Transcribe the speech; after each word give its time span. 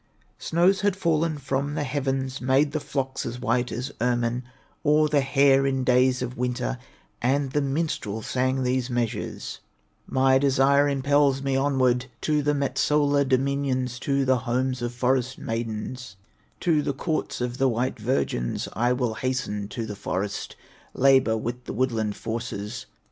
Snows 0.39 0.81
had 0.81 0.95
fallen 0.95 1.37
from 1.37 1.75
the 1.75 1.83
heavens, 1.83 2.41
Made 2.41 2.71
the 2.71 2.79
flocks 2.79 3.23
as 3.23 3.39
white 3.39 3.71
as 3.71 3.91
ermine 4.01 4.41
Or 4.83 5.07
the 5.07 5.21
hare, 5.21 5.67
in 5.67 5.83
days 5.83 6.23
of 6.23 6.35
winter, 6.35 6.79
And 7.21 7.51
the 7.51 7.61
minstrel 7.61 8.23
sang 8.23 8.63
these 8.63 8.89
measures: 8.89 9.59
"My 10.07 10.39
desire 10.39 10.89
impels 10.89 11.43
me 11.43 11.55
onward 11.55 12.07
To 12.21 12.41
the 12.41 12.55
Metsola 12.55 13.23
dominions, 13.29 13.99
To 13.99 14.25
the 14.25 14.37
homes 14.37 14.81
of 14.81 14.91
forest 14.91 15.37
maidens, 15.37 16.15
To 16.61 16.81
the 16.81 16.93
courts 16.93 17.39
of 17.39 17.59
the 17.59 17.69
white 17.69 17.99
virgins; 17.99 18.67
I 18.73 18.93
will 18.93 19.13
hasten 19.13 19.67
to 19.67 19.85
the 19.85 19.95
forest, 19.95 20.55
Labor 20.95 21.37
with 21.37 21.65
the 21.65 21.73
woodland 21.73 22.15
forces. 22.15 22.87